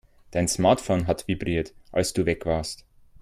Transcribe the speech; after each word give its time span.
Dein 0.31 0.47
Smartphone 0.47 1.05
hat 1.05 1.27
vibriert, 1.27 1.75
als 1.91 2.11
du 2.13 2.25
weg 2.25 2.47
warst. 2.47 2.85